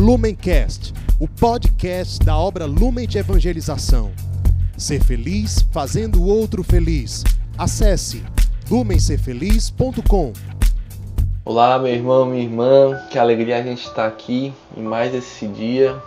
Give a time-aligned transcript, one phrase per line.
[0.00, 4.12] Lumencast, o podcast da obra Lumen de Evangelização.
[4.74, 7.22] Ser feliz fazendo o outro feliz.
[7.58, 8.24] Acesse
[8.70, 10.32] lumencerfeliz.com.
[11.44, 16.00] Olá, meu irmão, minha irmã, que alegria a gente estar aqui em mais esse dia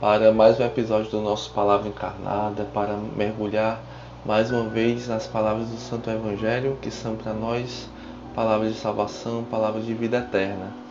[0.00, 3.80] para mais um episódio do nosso Palavra Encarnada, para mergulhar
[4.24, 7.88] mais uma vez nas palavras do Santo Evangelho, que são para nós
[8.34, 10.85] palavras de salvação, palavras de vida eterna.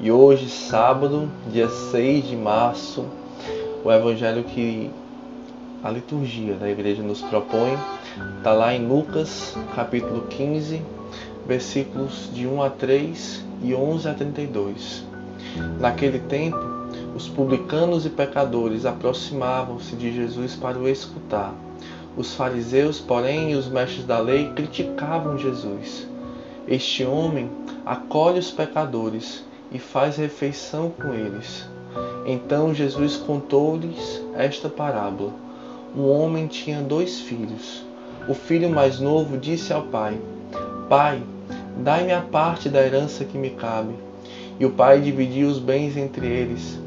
[0.00, 3.04] E hoje, sábado, dia 6 de março,
[3.84, 4.88] o evangelho que
[5.82, 7.76] a liturgia da igreja nos propõe
[8.36, 10.80] está lá em Lucas, capítulo 15,
[11.44, 15.04] versículos de 1 a 3 e 11 a 32.
[15.80, 16.60] Naquele tempo,
[17.16, 21.52] os publicanos e pecadores aproximavam-se de Jesus para o escutar.
[22.16, 26.06] Os fariseus, porém, e os mestres da lei criticavam Jesus.
[26.68, 27.50] Este homem
[27.84, 31.68] acolhe os pecadores e faz refeição com eles.
[32.26, 35.32] Então Jesus contou-lhes esta parábola.
[35.96, 37.84] Um homem tinha dois filhos.
[38.28, 40.18] O filho mais novo disse ao pai:
[40.88, 41.22] Pai,
[41.78, 43.94] dai-me a parte da herança que me cabe.
[44.60, 46.78] E o pai dividiu os bens entre eles.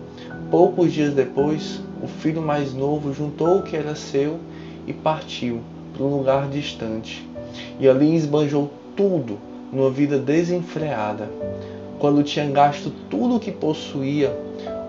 [0.51, 4.39] Poucos dias depois, o filho mais novo juntou o que era seu
[4.85, 5.61] e partiu
[5.93, 7.27] para um lugar distante.
[7.79, 9.39] E ali esbanjou tudo
[9.71, 11.29] numa vida desenfreada.
[12.01, 14.35] Quando tinha gasto tudo o que possuía,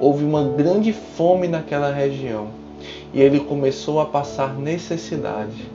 [0.01, 2.49] houve uma grande fome naquela região
[3.13, 5.69] e ele começou a passar necessidade.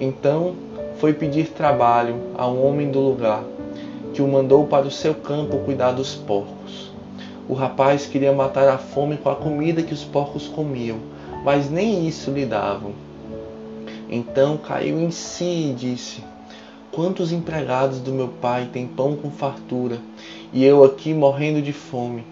[0.00, 0.54] Então
[0.96, 3.44] foi pedir trabalho a um homem do lugar,
[4.14, 6.90] que o mandou para o seu campo cuidar dos porcos.
[7.46, 10.96] O rapaz queria matar a fome com a comida que os porcos comiam,
[11.44, 12.92] mas nem isso lhe davam.
[14.08, 16.24] Então caiu em si e disse:
[16.94, 19.98] Quantos empregados do meu pai têm pão com fartura,
[20.52, 22.22] e eu aqui morrendo de fome?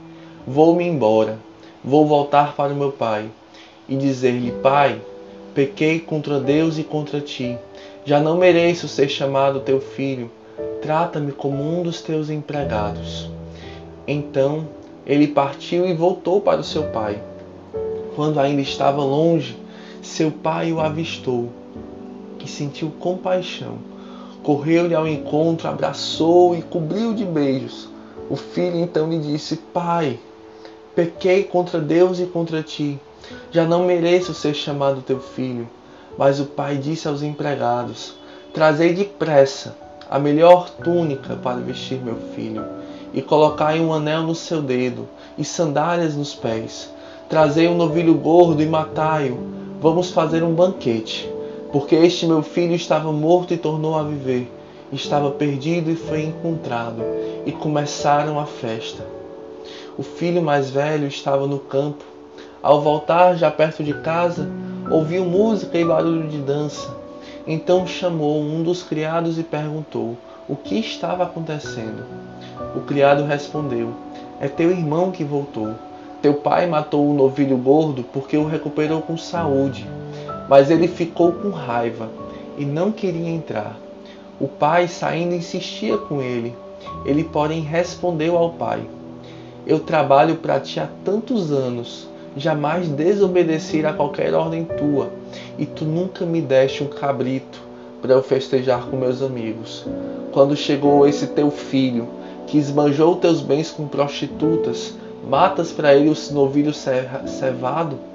[0.46, 1.38] Vou-me embora,
[1.82, 3.30] vou voltar para o meu pai
[3.88, 5.00] e dizer-lhe: Pai,
[5.54, 7.56] pequei contra Deus e contra ti.
[8.04, 10.30] Já não mereço ser chamado teu filho.
[10.82, 13.30] Trata-me como um dos teus empregados.
[14.06, 14.68] Então
[15.06, 17.18] ele partiu e voltou para o seu pai.
[18.14, 19.56] Quando ainda estava longe,
[20.02, 21.48] seu pai o avistou
[22.44, 23.89] e sentiu compaixão
[24.50, 27.88] Correu-lhe ao encontro, abraçou e cobriu de beijos.
[28.28, 30.18] O filho então lhe disse: Pai,
[30.92, 32.98] pequei contra Deus e contra ti.
[33.52, 35.70] Já não mereço ser chamado teu filho.
[36.18, 38.16] Mas o pai disse aos empregados:
[38.52, 39.76] Trazei depressa
[40.10, 42.64] a melhor túnica para vestir meu filho,
[43.14, 45.06] e colocai um anel no seu dedo
[45.38, 46.92] e sandálias nos pés.
[47.28, 49.38] Trazei um novilho gordo e matai-o.
[49.80, 51.30] Vamos fazer um banquete
[51.72, 54.50] porque este meu filho estava morto e tornou a viver,
[54.92, 57.02] estava perdido e foi encontrado,
[57.46, 59.06] e começaram a festa.
[59.96, 62.04] O filho mais velho estava no campo.
[62.62, 64.48] Ao voltar já perto de casa,
[64.90, 66.94] ouviu música e barulho de dança.
[67.46, 70.16] Então chamou um dos criados e perguntou
[70.48, 72.04] o que estava acontecendo.
[72.74, 73.92] O criado respondeu:
[74.40, 75.74] É teu irmão que voltou.
[76.20, 79.86] Teu pai matou o novilho gordo porque o recuperou com saúde.
[80.50, 82.10] Mas ele ficou com raiva
[82.58, 83.78] e não queria entrar.
[84.40, 86.52] O pai, saindo, insistia com ele.
[87.04, 88.82] Ele, porém, respondeu ao pai:
[89.64, 95.12] Eu trabalho para ti há tantos anos, jamais desobedeci a qualquer ordem tua,
[95.56, 97.62] e tu nunca me deste um cabrito
[98.02, 99.86] para eu festejar com meus amigos.
[100.32, 102.08] Quando chegou esse teu filho,
[102.48, 104.94] que esbanjou teus bens com prostitutas,
[105.28, 108.09] matas para ele o novilho cevado?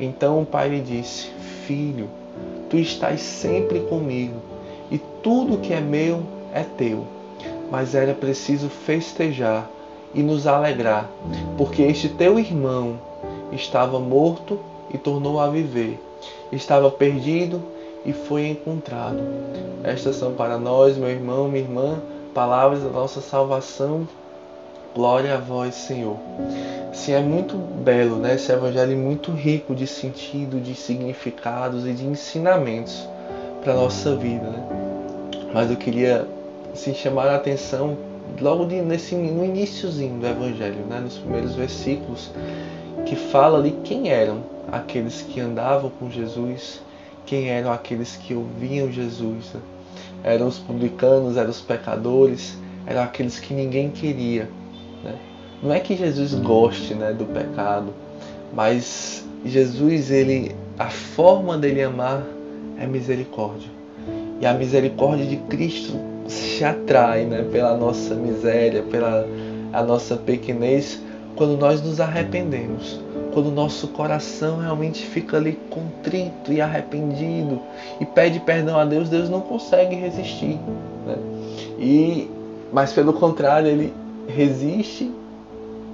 [0.00, 1.28] Então o pai lhe disse:
[1.66, 2.08] Filho,
[2.70, 4.40] tu estás sempre comigo
[4.90, 6.22] e tudo que é meu
[6.52, 7.04] é teu.
[7.70, 9.68] Mas era preciso festejar
[10.12, 11.08] e nos alegrar,
[11.56, 12.98] porque este teu irmão
[13.52, 14.58] estava morto
[14.92, 16.00] e tornou a viver,
[16.50, 17.62] estava perdido
[18.04, 19.20] e foi encontrado.
[19.84, 22.00] Estas são para nós, meu irmão, minha irmã,
[22.34, 24.08] palavras da nossa salvação.
[24.94, 26.16] Glória a vós, Senhor.
[26.92, 28.34] Sim, é muito belo, né?
[28.34, 33.08] Esse evangelho é muito rico de sentido, de significados e de ensinamentos
[33.62, 34.66] para nossa vida, né?
[35.54, 36.26] Mas eu queria
[36.72, 37.96] assim, chamar a atenção
[38.40, 41.00] logo de, nesse, no iníciozinho do evangelho, né?
[41.00, 42.30] Nos primeiros versículos,
[43.06, 46.80] que fala ali quem eram aqueles que andavam com Jesus,
[47.24, 49.52] quem eram aqueles que ouviam Jesus.
[49.54, 49.60] Né?
[50.24, 52.56] Eram os publicanos, eram os pecadores,
[52.86, 54.48] eram aqueles que ninguém queria.
[55.04, 55.29] Né?
[55.62, 57.92] Não é que Jesus goste né, do pecado,
[58.52, 62.24] mas Jesus, ele, a forma dele amar
[62.78, 63.68] é misericórdia.
[64.40, 65.92] E a misericórdia de Cristo
[66.26, 69.26] se atrai né, pela nossa miséria, pela
[69.72, 71.00] a nossa pequenez,
[71.36, 73.00] quando nós nos arrependemos,
[73.32, 77.60] quando o nosso coração realmente fica ali contrito e arrependido
[78.00, 80.58] e pede perdão a Deus, Deus não consegue resistir.
[81.06, 81.16] Né?
[81.78, 82.30] E,
[82.72, 83.92] mas pelo contrário, ele
[84.26, 85.10] resiste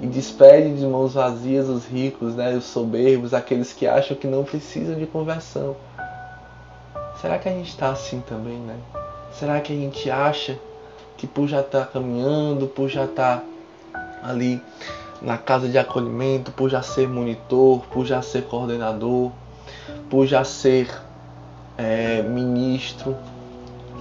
[0.01, 4.45] e despede de mãos vazias os ricos, né, os soberbos, aqueles que acham que não
[4.45, 5.77] precisam de conversão.
[7.21, 8.77] Será que a gente está assim também, né?
[9.33, 10.59] Será que a gente acha
[11.17, 13.43] que por já estar tá caminhando, por já estar
[13.93, 14.61] tá ali
[15.23, 19.33] na casa de acolhimento, por já ser monitor, por já ser coordenador,
[20.11, 20.91] por já ser
[21.79, 23.17] é, ministro,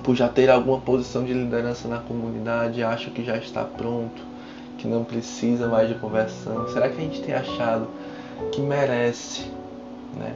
[0.03, 4.21] por já ter alguma posição de liderança na comunidade, acha que já está pronto,
[4.86, 6.68] que não precisa mais de conversão?
[6.70, 7.88] Será que a gente tem achado
[8.52, 9.46] que merece
[10.16, 10.34] né,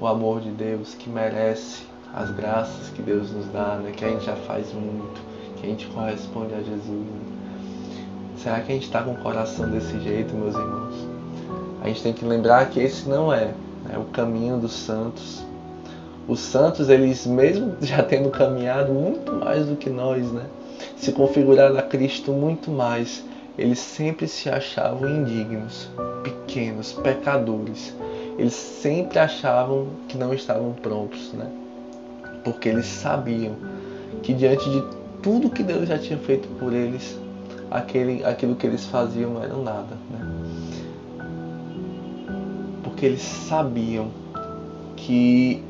[0.00, 4.08] o amor de Deus, que merece as graças que Deus nos dá, né, que a
[4.08, 5.22] gente já faz muito,
[5.56, 6.88] que a gente corresponde a Jesus?
[6.88, 7.20] Né?
[8.36, 10.94] Será que a gente está com o coração desse jeito, meus irmãos?
[11.80, 13.54] A gente tem que lembrar que esse não é
[13.84, 15.44] né, o caminho dos santos.
[16.26, 20.46] Os santos, eles mesmo já tendo caminhado muito mais do que nós, né?
[20.96, 23.22] Se configuraram a Cristo muito mais,
[23.56, 25.88] eles sempre se achavam indignos,
[26.22, 27.94] pequenos, pecadores.
[28.36, 31.46] Eles sempre achavam que não estavam prontos, né?
[32.42, 33.54] Porque eles sabiam
[34.22, 34.82] que diante de
[35.22, 37.16] tudo que Deus já tinha feito por eles,
[37.70, 40.20] aquele, aquilo que eles faziam não era nada, né?
[42.82, 44.10] Porque eles sabiam
[44.96, 45.62] que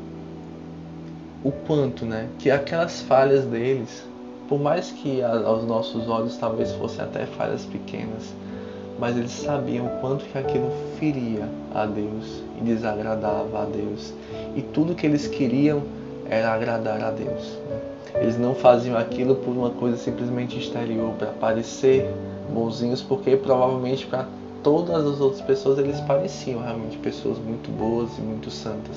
[1.45, 2.29] o quanto, né?
[2.39, 4.05] Que aquelas falhas deles
[4.49, 8.35] por mais que aos nossos olhos talvez fossem até falhas pequenas,
[8.99, 14.13] mas eles sabiam quanto que aquilo feria a Deus e desagradava a Deus.
[14.55, 15.83] E tudo que eles queriam
[16.29, 17.59] era agradar a Deus.
[18.15, 22.09] Eles não faziam aquilo por uma coisa simplesmente exterior, para parecer
[22.53, 24.27] bonzinhos, porque provavelmente para
[24.63, 28.97] todas as outras pessoas eles pareciam realmente pessoas muito boas e muito santas.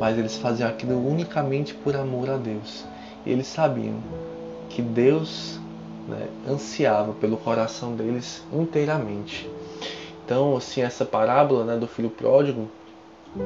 [0.00, 2.84] Mas eles faziam aquilo unicamente por amor a Deus.
[3.24, 3.94] E eles sabiam
[4.76, 5.58] que Deus
[6.06, 9.48] né, ansiava pelo coração deles inteiramente.
[10.22, 12.68] Então, assim, essa parábola né, do filho pródigo,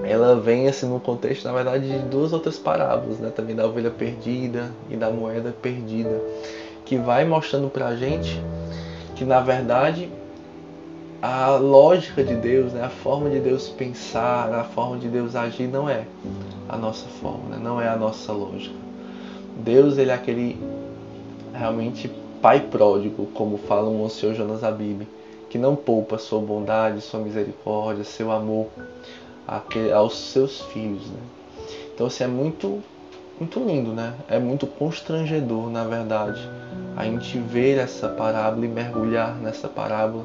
[0.02, 3.92] ela vem assim no contexto, na verdade, de duas outras parábolas, né, também da ovelha
[3.92, 6.20] perdida e da moeda perdida,
[6.84, 8.42] que vai mostrando para a gente
[9.14, 10.08] que, na verdade,
[11.22, 15.68] a lógica de Deus, né, a forma de Deus pensar, a forma de Deus agir
[15.68, 16.06] não é
[16.68, 18.74] a nossa forma, né, não é a nossa lógica.
[19.58, 20.79] Deus ele é aquele
[21.52, 22.10] realmente
[22.40, 25.06] pai pródigo, como fala o Monsenhor Jonas Abib,
[25.48, 28.68] que não poupa sua bondade, sua misericórdia, seu amor
[29.94, 31.06] aos seus filhos.
[31.06, 31.18] Né?
[31.92, 32.80] Então, assim, é muito,
[33.38, 34.14] muito lindo, né?
[34.28, 36.40] É muito constrangedor, na verdade,
[36.96, 40.24] a gente ver essa parábola e mergulhar nessa parábola,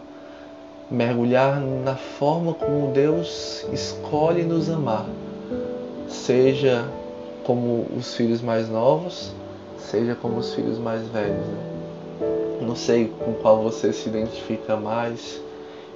[0.89, 5.05] mergulhar na forma como Deus escolhe nos amar,
[6.07, 6.85] seja
[7.43, 9.33] como os filhos mais novos,
[9.77, 11.45] seja como os filhos mais velhos.
[11.45, 11.75] Né?
[12.61, 15.39] Não sei com qual você se identifica mais,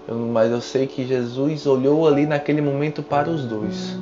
[0.08, 3.98] mas eu sei que Jesus olhou ali naquele momento para os dois.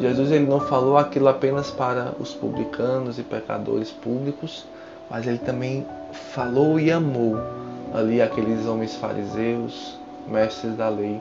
[0.00, 4.64] Jesus ele não falou aquilo apenas para os publicanos e pecadores públicos,
[5.10, 5.86] mas ele também
[6.32, 7.36] falou e amou
[7.92, 11.20] ali aqueles homens fariseus, mestres da lei,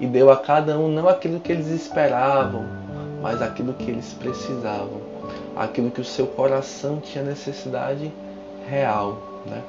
[0.00, 2.64] e deu a cada um não aquilo que eles esperavam,
[3.22, 5.17] mas aquilo que eles precisavam
[5.56, 8.12] aquilo que o seu coração tinha necessidade
[8.68, 9.62] real, né?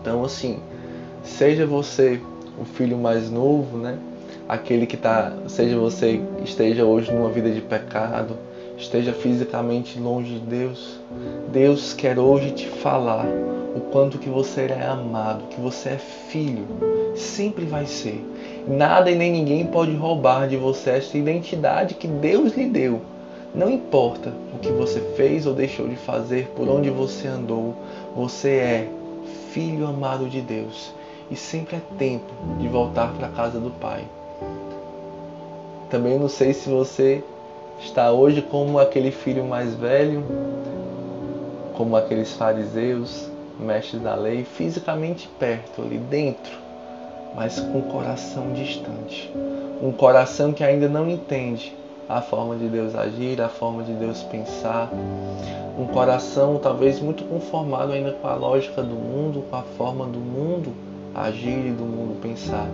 [0.00, 0.58] Então, assim,
[1.22, 2.20] seja você
[2.60, 3.98] o filho mais novo, né?
[4.48, 8.36] Aquele que tá, seja você esteja hoje numa vida de pecado,
[8.76, 11.00] esteja fisicamente longe de Deus,
[11.52, 13.26] Deus quer hoje te falar
[13.74, 16.66] o quanto que você é amado, que você é filho,
[17.14, 18.22] sempre vai ser.
[18.68, 23.00] Nada e nem ninguém pode roubar de você essa identidade que Deus lhe deu
[23.54, 27.74] não importa o que você fez ou deixou de fazer, por onde você andou,
[28.16, 28.88] você é
[29.50, 30.92] filho amado de Deus
[31.30, 34.04] e sempre é tempo de voltar para a casa do Pai.
[35.90, 37.22] Também não sei se você
[37.78, 40.24] está hoje como aquele filho mais velho,
[41.74, 43.28] como aqueles fariseus,
[43.60, 46.52] mestres da lei, fisicamente perto, ali dentro,
[47.34, 49.30] mas com o coração distante.
[49.82, 51.74] Um coração que ainda não entende
[52.12, 54.90] a forma de Deus agir, a forma de Deus pensar.
[55.78, 60.18] Um coração talvez muito conformado ainda com a lógica do mundo, com a forma do
[60.18, 60.72] mundo
[61.14, 62.68] agir e do mundo pensar.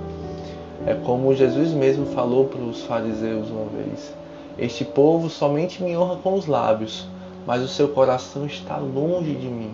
[0.85, 4.13] É como Jesus mesmo falou para os fariseus uma vez:
[4.59, 7.07] Este povo somente me honra com os lábios,
[7.47, 9.73] mas o seu coração está longe de mim.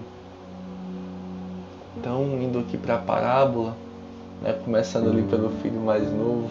[1.97, 3.75] Então, indo aqui para a parábola,
[4.43, 4.53] né?
[4.65, 6.51] começando ali pelo filho mais novo.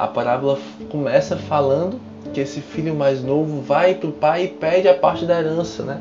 [0.00, 2.00] A parábola começa falando
[2.32, 5.82] que esse filho mais novo vai para o pai e pede a parte da herança,
[5.82, 6.00] né?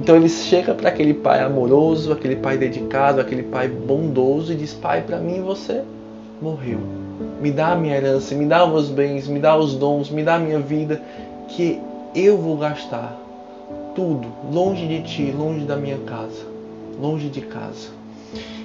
[0.00, 4.74] Então ele chega para aquele pai amoroso, aquele pai dedicado, aquele pai bondoso e diz:
[4.74, 5.84] Pai, para mim você
[6.42, 6.80] morreu.
[7.40, 10.34] Me dá a minha herança, me dá os bens, me dá os dons, me dá
[10.34, 11.00] a minha vida,
[11.46, 11.80] que
[12.16, 13.16] eu vou gastar
[13.94, 16.44] tudo longe de ti, longe da minha casa,
[17.00, 17.90] longe de casa.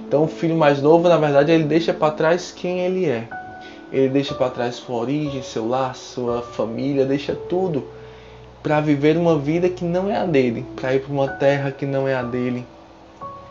[0.08, 3.28] Então o filho mais novo, na verdade, ele deixa para trás quem ele é
[3.92, 7.84] ele deixa para trás sua origem, seu lar, sua família, deixa tudo
[8.64, 11.86] para viver uma vida que não é a dele, para ir para uma terra que
[11.86, 12.66] não é a dele,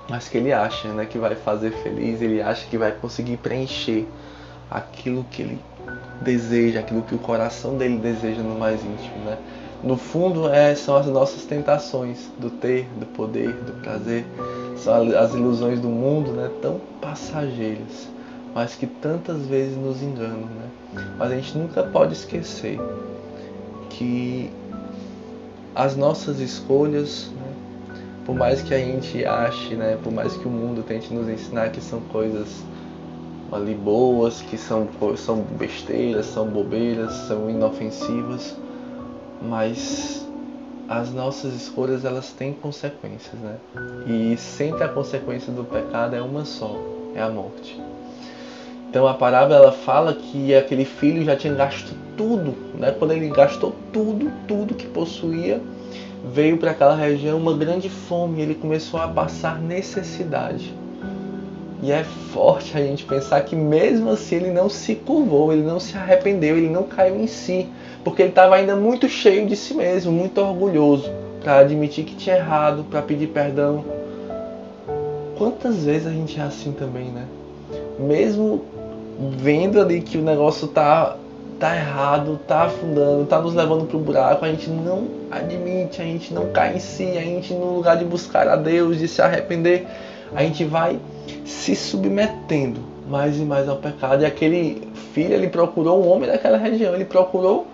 [0.09, 4.07] mas que ele acha, né, que vai fazer feliz, ele acha que vai conseguir preencher
[4.71, 5.59] aquilo que ele
[6.23, 9.37] deseja, aquilo que o coração dele deseja no mais íntimo, né?
[9.83, 14.27] No fundo, é, são as nossas tentações do ter, do poder, do prazer,
[14.77, 18.09] são as ilusões do mundo, né, tão passageiras
[18.55, 20.69] mas que tantas vezes nos enganam, né?
[21.19, 22.79] Mas a gente nunca pode esquecer
[23.91, 24.51] que
[25.75, 27.53] as nossas escolhas, né?
[28.27, 29.99] por mais que a gente ache, né?
[30.03, 32.63] Por mais que o mundo tente nos ensinar que são coisas
[33.53, 38.57] ali boas, que são, são besteiras, são bobeiras, são inofensivas,
[39.43, 40.27] mas
[40.89, 43.57] as nossas escolhas elas têm consequências, né?
[44.07, 46.77] E sempre a consequência do pecado é uma só,
[47.15, 47.81] é a morte.
[48.91, 52.91] Então a parábola ela fala que aquele filho já tinha gasto tudo, né?
[52.91, 55.61] Quando ele gastou tudo, tudo que possuía,
[56.35, 60.75] veio para aquela região uma grande fome, ele começou a passar necessidade.
[61.81, 65.79] E é forte a gente pensar que mesmo assim ele não se curvou, ele não
[65.79, 67.69] se arrependeu, ele não caiu em si,
[68.03, 71.09] porque ele estava ainda muito cheio de si mesmo, muito orgulhoso
[71.45, 73.85] para admitir que tinha errado, para pedir perdão.
[75.39, 77.25] Quantas vezes a gente é assim também, né?
[78.01, 78.65] Mesmo
[79.21, 81.17] vendo ali que o negócio tá,
[81.59, 86.33] tá errado, tá afundando, tá nos levando pro buraco, a gente não admite, a gente
[86.33, 89.87] não cai em si, a gente no lugar de buscar a Deus, de se arrepender,
[90.35, 90.99] a gente vai
[91.45, 94.23] se submetendo mais e mais ao pecado.
[94.23, 97.67] E aquele filho, ele procurou um homem daquela região, ele procurou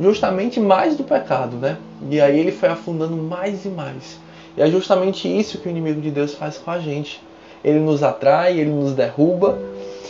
[0.00, 1.76] justamente mais do pecado, né?
[2.10, 4.18] E aí ele foi afundando mais e mais.
[4.56, 7.22] E é justamente isso que o inimigo de Deus faz com a gente.
[7.62, 9.58] Ele nos atrai, ele nos derruba,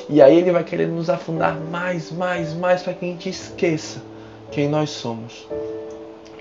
[0.08, 4.02] e aí ele vai querer nos afundar mais, mais, mais para que a gente esqueça
[4.50, 5.46] quem nós somos.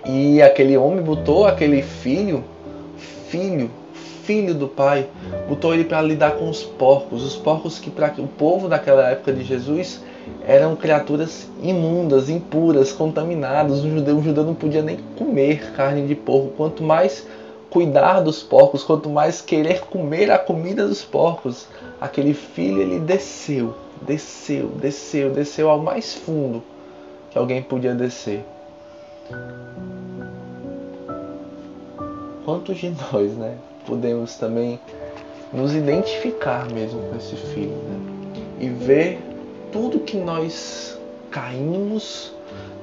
[0.05, 2.43] E aquele homem botou aquele filho,
[3.29, 3.69] filho,
[4.23, 5.07] filho do pai,
[5.47, 9.33] botou ele para lidar com os porcos, os porcos que para o povo daquela época
[9.33, 10.01] de Jesus
[10.45, 13.83] eram criaturas imundas, impuras, contaminadas.
[13.83, 17.25] Um judeu, um judeu não podia nem comer carne de porco, quanto mais
[17.69, 21.67] cuidar dos porcos, quanto mais querer comer a comida dos porcos
[21.99, 26.63] aquele filho ele desceu, desceu, desceu, desceu ao mais fundo
[27.31, 28.43] que alguém podia descer.
[32.45, 34.79] Quantos de nós, né, podemos também
[35.51, 37.99] nos identificar mesmo com esse filho, né?
[38.59, 39.19] E ver
[39.71, 40.97] tudo que nós
[41.29, 42.33] caímos,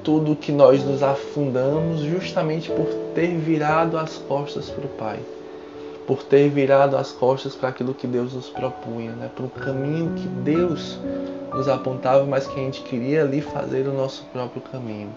[0.03, 5.19] tudo que nós nos afundamos justamente por ter virado as costas para o Pai
[6.07, 9.29] por ter virado as costas para aquilo que Deus nos propunha, né?
[9.33, 10.99] para o caminho que Deus
[11.53, 15.09] nos apontava, mas que a gente queria ali fazer o nosso próprio caminho.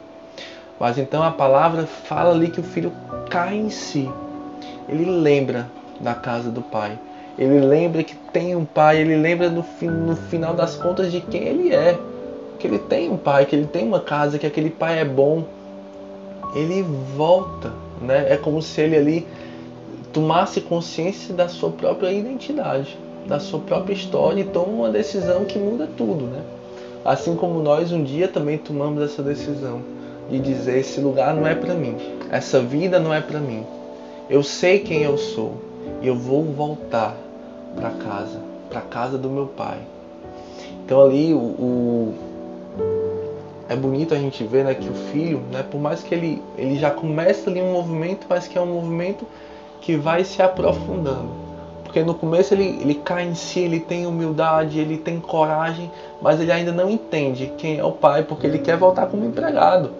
[0.78, 2.92] Mas então a palavra fala ali que o filho
[3.28, 4.10] cai em si.
[4.88, 5.68] Ele lembra
[6.00, 6.98] da casa do pai.
[7.36, 8.98] Ele lembra que tem um pai.
[8.98, 11.98] Ele lembra no, no final das contas de quem ele é.
[12.58, 15.44] Que ele tem um pai, que ele tem uma casa, que aquele pai é bom.
[16.54, 16.82] Ele
[17.16, 18.32] volta, né?
[18.32, 19.26] É como se ele ali
[20.12, 22.96] tomasse consciência da sua própria identidade,
[23.26, 26.42] da sua própria história e toma uma decisão que muda tudo, né?
[27.04, 29.82] Assim como nós um dia também tomamos essa decisão
[30.30, 31.96] de dizer esse lugar não é para mim,
[32.30, 33.64] essa vida não é para mim.
[34.28, 35.54] Eu sei quem eu sou
[36.02, 37.16] e eu vou voltar
[37.74, 39.78] para casa, para casa do meu pai.
[40.84, 42.14] Então ali o, o,
[43.68, 46.78] é bonito a gente ver né, que o filho, né, por mais que ele, ele
[46.78, 49.26] já começa ali um movimento, mas que é um movimento
[49.80, 51.48] que vai se aprofundando.
[51.84, 56.38] Porque no começo ele, ele cai em si, ele tem humildade, ele tem coragem, mas
[56.38, 59.90] ele ainda não entende quem é o pai, porque ele quer voltar como empregado.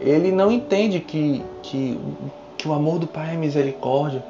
[0.00, 1.98] Ele não entende que, que,
[2.58, 4.24] que o amor do pai é misericórdia.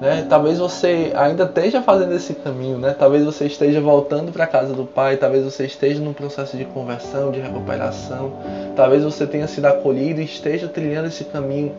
[0.00, 0.24] Né?
[0.28, 2.94] Talvez você ainda esteja fazendo esse caminho, né?
[2.98, 6.64] Talvez você esteja voltando para a casa do Pai, talvez você esteja num processo de
[6.64, 8.32] conversão, de recuperação,
[8.74, 11.74] talvez você tenha sido acolhido e esteja trilhando esse caminho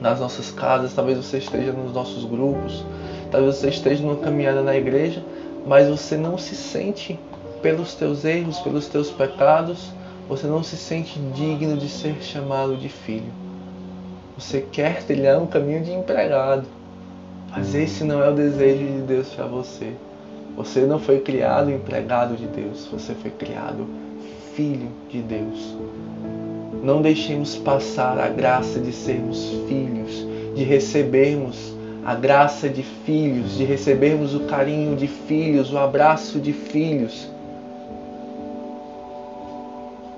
[0.00, 2.84] nas nossas casas, talvez você esteja nos nossos grupos,
[3.30, 5.22] talvez você esteja numa caminhada na igreja,
[5.66, 7.18] mas você não se sente
[7.60, 9.92] pelos teus erros, pelos teus pecados,
[10.28, 13.32] você não se sente digno de ser chamado de filho.
[14.38, 16.66] Você quer trilhar um caminho de empregado,
[17.50, 19.92] mas esse não é o desejo de Deus para você.
[20.56, 23.86] Você não foi criado empregado de Deus, você foi criado
[24.54, 25.74] filho de Deus.
[26.82, 33.64] Não deixemos passar a graça de sermos filhos, de recebermos a graça de filhos, de
[33.64, 37.28] recebermos o carinho de filhos, o abraço de filhos.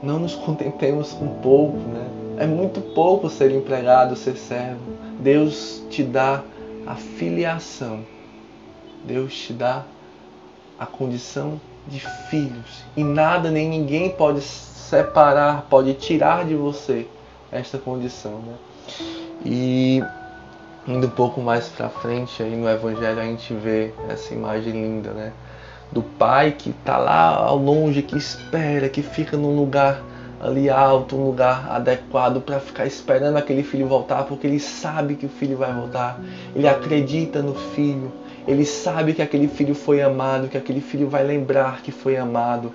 [0.03, 2.07] Não nos contentemos com pouco, né?
[2.39, 4.81] É muito pouco ser empregado, ser servo.
[5.21, 6.43] Deus te dá
[6.87, 8.01] a filiação.
[9.05, 9.85] Deus te dá
[10.79, 12.01] a condição de
[12.31, 12.85] filhos.
[12.97, 14.41] E nada nem ninguém pode
[14.93, 17.07] separar, pode tirar de você
[17.51, 18.41] esta condição.
[18.41, 18.55] Né?
[19.47, 20.05] E
[20.87, 25.11] indo um pouco mais para frente aí no Evangelho a gente vê essa imagem linda,
[25.13, 25.33] né?
[25.91, 30.03] Do pai que está lá ao longe, que espera, que fica num lugar
[30.41, 35.25] ali alto, um lugar adequado para ficar esperando aquele filho voltar, porque ele sabe que
[35.25, 36.21] o filho vai voltar.
[36.55, 38.13] Ele acredita no filho.
[38.47, 42.73] Ele sabe que aquele filho foi amado, que aquele filho vai lembrar que foi amado,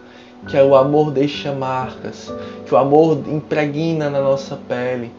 [0.48, 2.32] que o amor deixa marcas,
[2.66, 5.12] que o amor impregna na nossa pele,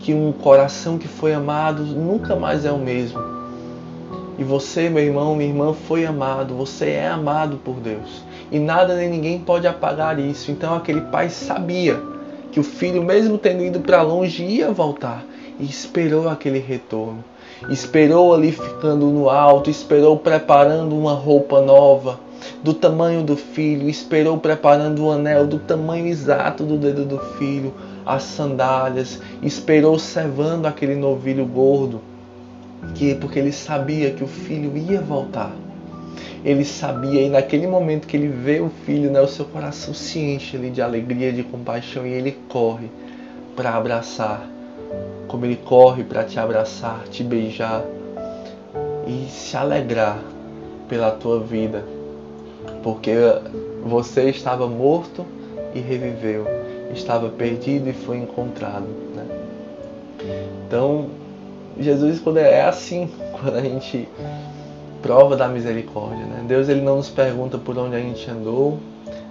[0.00, 3.22] que um coração que foi amado nunca mais é o mesmo.
[4.36, 8.24] E você, meu irmão, minha irmã, foi amado, você é amado por Deus.
[8.50, 10.50] E nada nem ninguém pode apagar isso.
[10.50, 11.98] Então aquele pai sabia
[12.52, 15.24] que o filho, mesmo tendo ido para longe, ia voltar
[15.58, 17.24] e esperou aquele retorno
[17.68, 22.20] esperou ali ficando no alto, esperou preparando uma roupa nova
[22.62, 27.72] do tamanho do filho, esperou preparando o anel do tamanho exato do dedo do filho,
[28.04, 32.00] as sandálias, esperou servando aquele novilho gordo,
[32.94, 35.52] que porque ele sabia que o filho ia voltar.
[36.44, 40.18] Ele sabia e naquele momento que ele vê o filho, né, o seu coração se
[40.18, 42.90] enche ali de alegria, de compaixão e ele corre
[43.56, 44.53] para abraçar
[45.34, 47.84] como ele corre para te abraçar, te beijar
[49.04, 50.22] e se alegrar
[50.88, 51.84] pela tua vida,
[52.84, 53.16] porque
[53.84, 55.26] você estava morto
[55.74, 56.46] e reviveu,
[56.94, 58.86] estava perdido e foi encontrado.
[59.12, 59.26] Né?
[60.68, 61.08] Então,
[61.80, 63.10] Jesus quando é assim,
[63.42, 64.08] quando a gente
[65.02, 66.44] prova da misericórdia, né?
[66.46, 68.78] Deus ele não nos pergunta por onde a gente andou,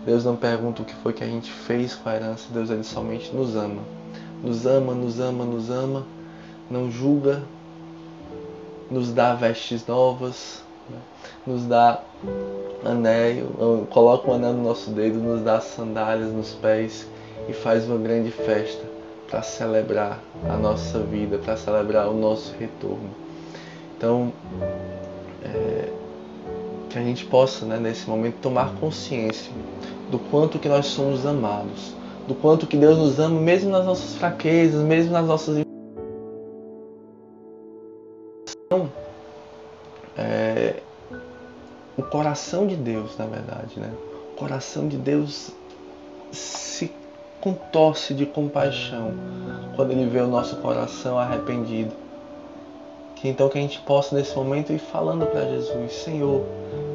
[0.05, 2.83] Deus não pergunta o que foi que a gente fez com a herança, Deus ele
[2.83, 3.79] somente nos ama
[4.43, 6.05] nos ama, nos ama, nos ama,
[6.69, 7.41] não julga,
[8.91, 10.61] nos dá vestes novas,
[11.47, 12.01] nos dá
[12.83, 13.47] anel,
[13.89, 17.07] coloca um anel no nosso dedo, nos dá sandálias nos pés
[17.47, 18.83] e faz uma grande festa
[19.29, 23.09] para celebrar a nossa vida, para celebrar o nosso retorno.
[23.97, 24.33] Então,
[25.43, 25.89] é,
[26.89, 29.51] que a gente possa, né, nesse momento, tomar consciência
[30.11, 31.95] do quanto que nós somos amados,
[32.27, 35.63] do quanto que Deus nos ama, mesmo nas nossas fraquezas, mesmo nas nossas
[40.17, 40.75] é,
[41.97, 43.91] o coração de Deus, na verdade, né?
[44.33, 45.51] O coração de Deus
[46.31, 46.91] se
[47.41, 49.13] contorce de compaixão
[49.75, 51.91] quando ele vê o nosso coração arrependido.
[53.15, 56.43] Que então que a gente possa nesse momento ir falando para Jesus, Senhor,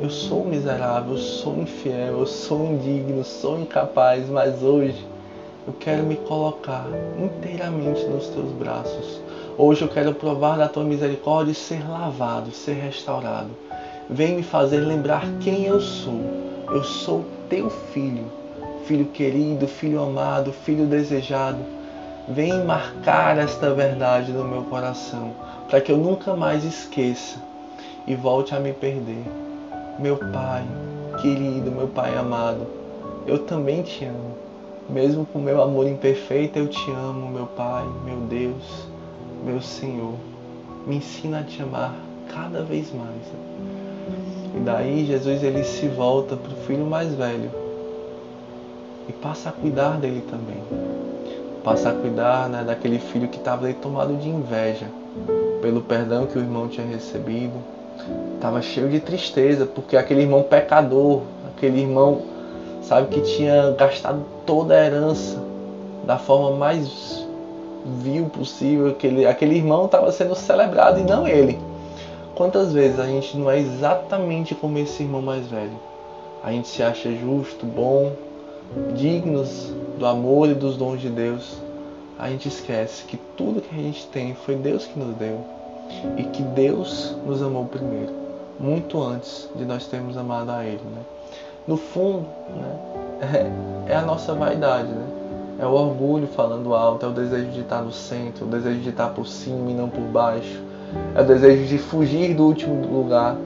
[0.02, 5.06] eu sou miserável, eu sou infiel, eu sou indigno, sou incapaz, mas hoje
[5.68, 6.86] eu quero me colocar
[7.18, 9.20] inteiramente nos teus braços.
[9.58, 13.50] Hoje eu quero provar da tua misericórdia e ser lavado, ser restaurado.
[14.08, 16.22] Vem me fazer lembrar quem eu sou.
[16.70, 18.24] Eu sou teu filho,
[18.86, 21.58] filho querido, filho amado, filho desejado.
[22.26, 25.32] Vem marcar esta verdade no meu coração,
[25.68, 27.38] para que eu nunca mais esqueça
[28.06, 29.22] e volte a me perder.
[29.98, 30.64] Meu Pai,
[31.20, 32.66] querido, meu Pai amado,
[33.26, 34.47] eu também te amo.
[34.88, 38.86] Mesmo com meu amor imperfeito, eu te amo, meu Pai, meu Deus,
[39.44, 40.14] meu Senhor.
[40.86, 41.94] Me ensina a te amar
[42.32, 43.22] cada vez mais.
[44.56, 47.50] E daí Jesus ele se volta para o filho mais velho
[49.08, 50.62] e passa a cuidar dele também.
[51.62, 54.86] Passa a cuidar né, daquele filho que estava tomado de inveja
[55.60, 57.54] pelo perdão que o irmão tinha recebido.
[58.36, 61.22] Estava cheio de tristeza porque aquele irmão pecador,
[61.54, 62.22] aquele irmão
[62.88, 65.38] sabe que tinha gastado toda a herança
[66.06, 67.22] da forma mais
[68.02, 71.58] vil possível, aquele, aquele irmão estava sendo celebrado e não ele.
[72.34, 75.78] Quantas vezes a gente não é exatamente como esse irmão mais velho?
[76.42, 78.12] A gente se acha justo, bom,
[78.94, 81.58] dignos do amor e dos dons de Deus.
[82.18, 85.44] A gente esquece que tudo que a gente tem foi Deus que nos deu
[86.16, 88.12] e que Deus nos amou primeiro.
[88.58, 90.80] muito antes de nós termos amado a Ele.
[90.82, 91.17] Né?
[91.68, 93.50] No fundo, né,
[93.86, 95.06] é, é a nossa vaidade, né?
[95.58, 98.88] é o orgulho falando alto, é o desejo de estar no centro, o desejo de
[98.88, 100.62] estar por cima e não por baixo,
[101.14, 103.36] é o desejo de fugir do último lugar,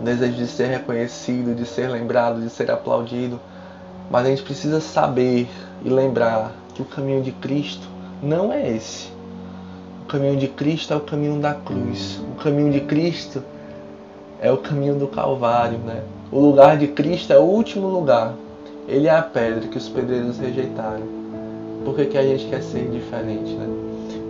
[0.00, 3.40] o desejo de ser reconhecido, de ser lembrado, de ser aplaudido.
[4.08, 5.48] Mas a gente precisa saber
[5.84, 7.88] e lembrar que o caminho de Cristo
[8.22, 9.10] não é esse.
[10.04, 12.20] O caminho de Cristo é o caminho da cruz.
[12.30, 13.42] O caminho de Cristo
[14.40, 16.02] é o caminho do Calvário, né?
[16.32, 18.34] O lugar de Cristo é o último lugar.
[18.88, 21.06] Ele é a pedra que os pedreiros rejeitaram.
[21.84, 23.66] Por que, que a gente quer ser diferente, né?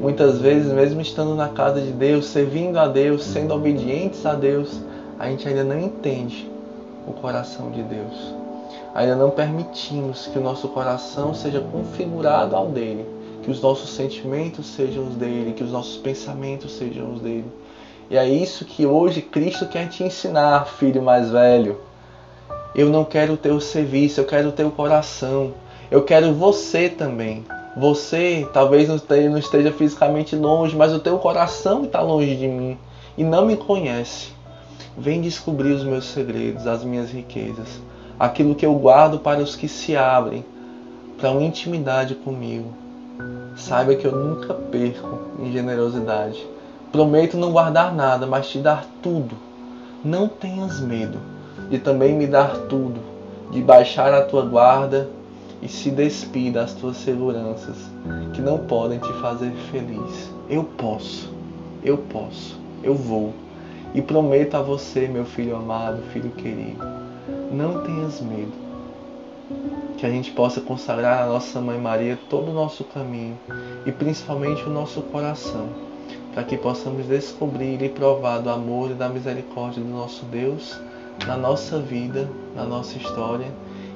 [0.01, 4.81] Muitas vezes, mesmo estando na casa de Deus, servindo a Deus, sendo obedientes a Deus,
[5.17, 6.51] a gente ainda não entende
[7.07, 8.35] o coração de Deus.
[8.97, 13.07] Ainda não permitimos que o nosso coração seja configurado ao dele,
[13.45, 17.47] que os nossos sentimentos sejam os dele, que os nossos pensamentos sejam os dele.
[18.11, 21.92] E é isso que hoje Cristo quer te ensinar, filho mais velho.
[22.75, 25.53] Eu não quero o teu serviço, eu quero o teu coração.
[25.91, 27.45] Eu quero você também.
[27.77, 28.97] Você talvez não
[29.39, 32.79] esteja fisicamente longe, mas o teu coração está longe de mim
[33.17, 34.29] e não me conhece.
[34.97, 37.81] Vem descobrir os meus segredos, as minhas riquezas,
[38.19, 40.43] aquilo que eu guardo para os que se abrem
[41.19, 42.73] para uma intimidade comigo.
[43.55, 46.43] Saiba que eu nunca perco em generosidade.
[46.91, 49.37] Prometo não guardar nada, mas te dar tudo.
[50.03, 51.32] Não tenhas medo
[51.71, 53.01] de também me dar tudo,
[53.51, 55.09] de baixar a tua guarda
[55.61, 57.77] e se despir das tuas seguranças
[58.35, 60.31] que não podem te fazer feliz.
[60.49, 61.33] Eu posso,
[61.85, 63.33] eu posso, eu vou.
[63.95, 66.83] E prometo a você, meu filho amado, filho querido,
[67.51, 68.53] não tenhas medo.
[69.99, 73.39] Que a gente possa consagrar a nossa Mãe Maria todo o nosso caminho
[73.85, 75.69] e principalmente o nosso coração
[76.33, 80.81] para que possamos descobrir e provar do amor e da misericórdia do nosso Deus
[81.27, 83.51] na nossa vida, na nossa história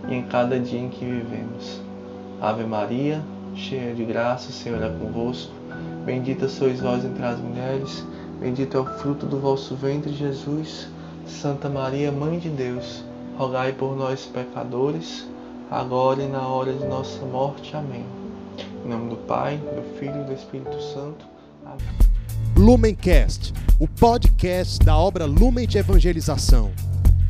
[0.08, 1.80] e em cada dia em que vivemos.
[2.40, 3.22] Ave Maria,
[3.54, 5.52] cheia de graça, o Senhor é convosco.
[6.04, 8.04] Bendita sois vós entre as mulheres,
[8.38, 10.88] bendito é o fruto do vosso ventre, Jesus.
[11.26, 13.02] Santa Maria, Mãe de Deus,
[13.36, 15.26] rogai por nós, pecadores,
[15.70, 17.76] agora e na hora de nossa morte.
[17.76, 18.04] Amém.
[18.84, 21.26] Em nome do Pai, do Filho e do Espírito Santo.
[21.64, 22.06] Amém.
[22.56, 26.70] Lumencast, o podcast da obra Lumen de Evangelização.